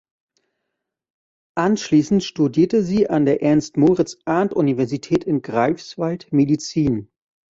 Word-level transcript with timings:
Anschließend 1.53 2.23
studierte 2.23 2.81
sie 2.81 3.07
an 3.11 3.25
der 3.27 3.43
Ernst-Moritz-Arndt-Universität 3.43 5.23
in 5.25 5.43
Greifswald 5.43 6.27
Medizin. 6.33 7.11